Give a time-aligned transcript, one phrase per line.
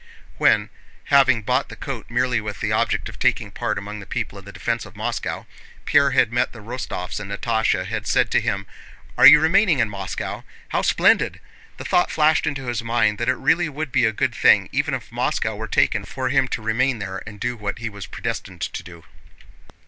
[0.39, 0.71] When,
[1.13, 4.45] having bought the coat merely with the object of taking part among the people in
[4.45, 5.45] the defense of Moscow,
[5.85, 8.65] Pierre had met the Rostóvs and Natásha had said to him:
[9.15, 10.41] "Are you remaining in Moscow?...
[10.69, 11.39] How splendid!"
[11.77, 14.95] the thought flashed into his mind that it really would be a good thing, even
[14.95, 18.61] if Moscow were taken, for him to remain there and do what he was predestined
[18.61, 19.03] to do.